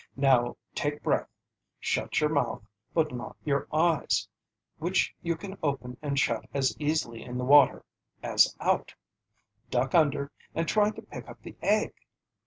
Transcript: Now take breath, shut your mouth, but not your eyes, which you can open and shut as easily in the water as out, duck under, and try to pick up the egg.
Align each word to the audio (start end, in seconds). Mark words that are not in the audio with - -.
Now 0.17 0.57
take 0.73 1.03
breath, 1.03 1.27
shut 1.79 2.19
your 2.19 2.31
mouth, 2.31 2.63
but 2.91 3.11
not 3.11 3.37
your 3.45 3.67
eyes, 3.71 4.27
which 4.79 5.13
you 5.21 5.35
can 5.35 5.59
open 5.61 5.95
and 6.01 6.17
shut 6.17 6.43
as 6.55 6.75
easily 6.79 7.21
in 7.21 7.37
the 7.37 7.45
water 7.45 7.85
as 8.23 8.55
out, 8.59 8.95
duck 9.69 9.93
under, 9.93 10.31
and 10.55 10.67
try 10.67 10.89
to 10.89 11.03
pick 11.03 11.29
up 11.29 11.43
the 11.43 11.55
egg. 11.61 11.93